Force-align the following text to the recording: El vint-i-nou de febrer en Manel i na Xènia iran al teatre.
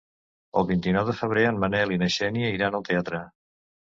El 0.59 0.63
vint-i-nou 0.71 1.05
de 1.09 1.15
febrer 1.19 1.43
en 1.49 1.59
Manel 1.65 1.93
i 1.97 2.01
na 2.03 2.09
Xènia 2.15 2.49
iran 2.57 2.79
al 2.79 2.87
teatre. 2.91 3.23